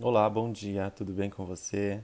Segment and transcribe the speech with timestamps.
[0.00, 2.00] Olá, bom dia, tudo bem com você?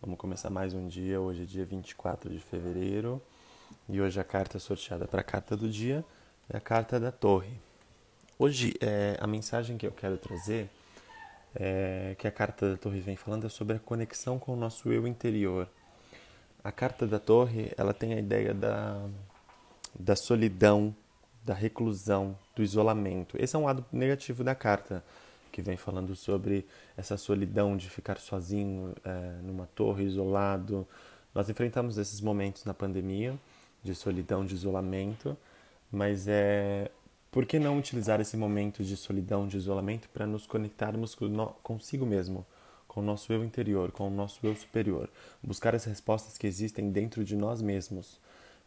[0.00, 1.20] Vamos começar mais um dia.
[1.20, 3.20] Hoje é dia 24 de fevereiro
[3.86, 6.02] e hoje a carta sorteada para a carta do dia
[6.48, 7.60] é a carta da Torre.
[8.38, 10.70] Hoje é, a mensagem que eu quero trazer,
[11.54, 14.90] é, que a carta da Torre vem falando, é sobre a conexão com o nosso
[14.90, 15.68] eu interior.
[16.64, 19.06] A carta da Torre ela tem a ideia da,
[20.00, 20.96] da solidão,
[21.44, 23.36] da reclusão, do isolamento.
[23.38, 25.04] Esse é um lado negativo da carta
[25.54, 26.66] que vem falando sobre
[26.96, 30.84] essa solidão de ficar sozinho é, numa torre, isolado.
[31.32, 33.38] Nós enfrentamos esses momentos na pandemia
[33.80, 35.36] de solidão, de isolamento,
[35.92, 36.90] mas é
[37.30, 41.16] por que não utilizar esse momento de solidão, de isolamento para nos conectarmos
[41.62, 42.44] consigo mesmo,
[42.88, 45.08] com o nosso eu interior, com o nosso eu superior,
[45.40, 48.18] buscar as respostas que existem dentro de nós mesmos,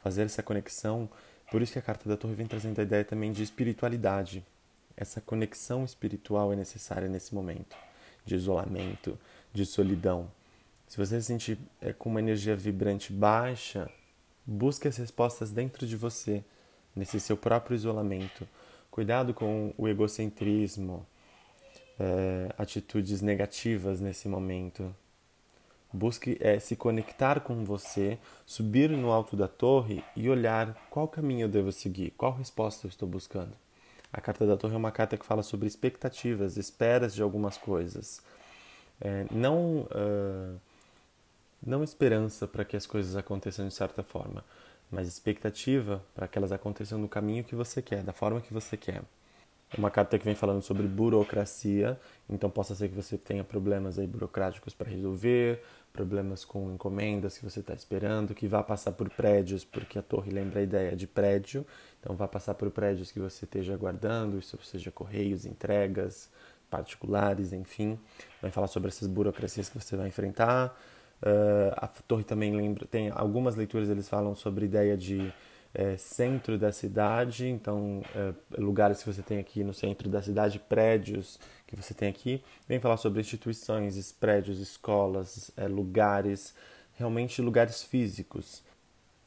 [0.02, 1.09] fazer essa conexão.
[1.52, 4.41] Por isso que a carta da Torre vem trazendo a ideia também de espiritualidade,
[4.97, 7.77] essa conexão espiritual é necessária nesse momento
[8.25, 9.17] de isolamento,
[9.53, 10.29] de solidão.
[10.88, 13.89] Se você se sentir é, com uma energia vibrante baixa,
[14.45, 16.44] busque as respostas dentro de você,
[16.95, 18.47] nesse seu próprio isolamento.
[18.91, 21.05] Cuidado com o egocentrismo,
[22.00, 24.94] é, atitudes negativas nesse momento.
[25.94, 31.45] Busque é, se conectar com você, subir no alto da torre e olhar qual caminho
[31.45, 33.55] eu devo seguir, qual resposta eu estou buscando.
[34.11, 38.22] A carta da Torre é uma carta que fala sobre expectativas, esperas de algumas coisas.
[39.00, 40.59] É, não, uh,
[41.66, 44.44] não esperança para que as coisas aconteçam de certa forma,
[44.89, 48.75] mas expectativa para que elas aconteçam no caminho que você quer, da forma que você
[48.78, 49.02] quer.
[49.75, 54.07] Uma carta que vem falando sobre burocracia, então possa ser que você tenha problemas aí
[54.07, 59.65] burocráticos para resolver, problemas com encomendas que você está esperando, que vá passar por prédios,
[59.65, 61.65] porque a torre lembra a ideia de prédio,
[61.99, 66.29] então vá passar por prédios que você esteja aguardando, isso seja correios, entregas
[66.69, 67.99] particulares, enfim.
[68.41, 70.79] Vai falar sobre essas burocracias que você vai enfrentar.
[71.21, 75.33] Uh, a torre também lembra, tem algumas leituras eles falam sobre a ideia de
[75.77, 80.57] é, centro da cidade, então é, lugares que você tem aqui no centro da cidade,
[80.57, 82.43] prédios que você tem aqui.
[82.67, 86.55] Vem falar sobre instituições, prédios, escolas, é, lugares,
[86.95, 88.63] realmente lugares físicos,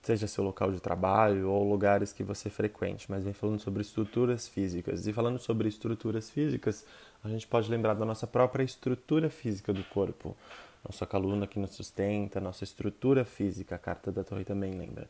[0.02, 4.48] seja seu local de trabalho ou lugares que você frequente, mas vem falando sobre estruturas
[4.48, 5.06] físicas.
[5.06, 6.84] E falando sobre estruturas físicas,
[7.22, 10.36] a gente pode lembrar da nossa própria estrutura física do corpo.
[10.84, 15.06] Nossa coluna que nos sustenta, nossa estrutura física, a carta da torre também lembra.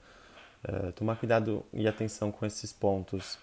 [0.68, 3.38] Uh, tomar cuidado e atenção com esses pontos.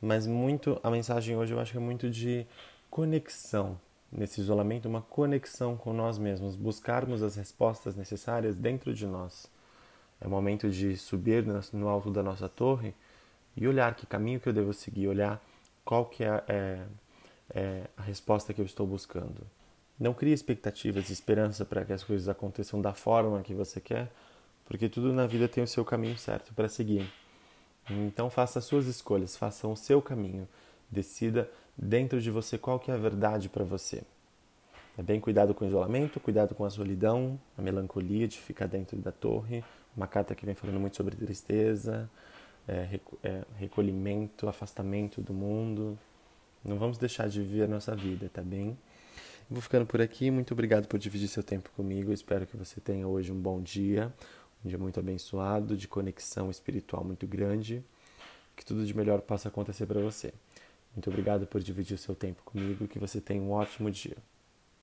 [0.00, 2.46] Mas muito, a mensagem hoje eu acho que é muito de
[2.90, 3.78] conexão
[4.10, 9.46] nesse isolamento, uma conexão com nós mesmos, buscarmos as respostas necessárias dentro de nós.
[10.20, 12.94] É o momento de subir no alto da nossa torre
[13.56, 15.42] e olhar que caminho que eu devo seguir, olhar
[15.84, 16.82] qual que é, é,
[17.54, 19.46] é a resposta que eu estou buscando.
[19.98, 24.10] Não crie expectativas e esperança para que as coisas aconteçam da forma que você quer,
[24.68, 27.10] porque tudo na vida tem o seu caminho certo para seguir.
[27.90, 30.46] Então faça as suas escolhas, faça o seu caminho,
[30.90, 34.02] decida dentro de você qual que é a verdade para você.
[34.96, 38.98] É bem cuidado com o isolamento, cuidado com a solidão, a melancolia de ficar dentro
[38.98, 39.64] da torre.
[39.96, 42.10] Uma carta que vem falando muito sobre tristeza,
[42.66, 45.98] é, é, recolhimento, afastamento do mundo.
[46.62, 48.76] Não vamos deixar de viver a nossa vida, tá bem?
[49.48, 50.30] Vou ficando por aqui.
[50.30, 52.12] Muito obrigado por dividir seu tempo comigo.
[52.12, 54.12] Espero que você tenha hoje um bom dia
[54.64, 57.84] um dia muito abençoado, de conexão espiritual muito grande,
[58.56, 60.32] que tudo de melhor possa acontecer para você.
[60.94, 64.16] Muito obrigado por dividir o seu tempo comigo e que você tenha um ótimo dia.